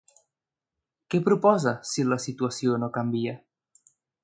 Què 1.15 1.19
proposa 1.27 1.75
si 1.91 2.07
la 2.15 2.19
situació 2.25 2.81
no 2.85 2.91
canvia? 2.99 3.39